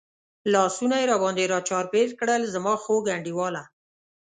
[0.53, 3.63] لاسونه یې را باندې را چاپېر کړل، زما خوږ انډیواله.